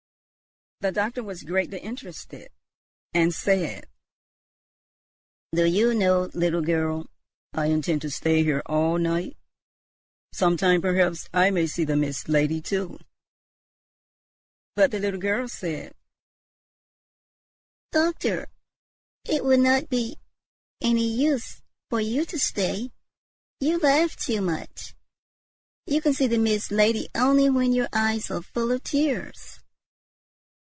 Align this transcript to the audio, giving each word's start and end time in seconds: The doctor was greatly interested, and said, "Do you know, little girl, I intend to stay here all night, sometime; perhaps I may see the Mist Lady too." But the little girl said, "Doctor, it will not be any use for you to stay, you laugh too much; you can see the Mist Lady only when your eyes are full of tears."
The 0.81 0.91
doctor 0.91 1.21
was 1.21 1.43
greatly 1.43 1.77
interested, 1.77 2.49
and 3.13 3.31
said, 3.35 3.85
"Do 5.53 5.65
you 5.65 5.93
know, 5.93 6.31
little 6.33 6.63
girl, 6.63 7.05
I 7.53 7.67
intend 7.67 8.01
to 8.01 8.09
stay 8.09 8.43
here 8.43 8.63
all 8.65 8.97
night, 8.97 9.37
sometime; 10.33 10.81
perhaps 10.81 11.29
I 11.31 11.51
may 11.51 11.67
see 11.67 11.83
the 11.85 11.95
Mist 11.95 12.27
Lady 12.29 12.61
too." 12.61 12.97
But 14.75 14.89
the 14.89 14.97
little 14.97 15.19
girl 15.19 15.47
said, 15.47 15.93
"Doctor, 17.91 18.47
it 19.25 19.43
will 19.45 19.59
not 19.61 19.87
be 19.87 20.17
any 20.81 21.05
use 21.07 21.61
for 21.91 22.01
you 22.01 22.25
to 22.25 22.39
stay, 22.39 22.89
you 23.59 23.77
laugh 23.77 24.15
too 24.15 24.41
much; 24.41 24.95
you 25.85 26.01
can 26.01 26.15
see 26.15 26.25
the 26.25 26.39
Mist 26.39 26.71
Lady 26.71 27.07
only 27.13 27.51
when 27.51 27.71
your 27.71 27.87
eyes 27.93 28.31
are 28.31 28.41
full 28.41 28.71
of 28.71 28.81
tears." 28.83 29.59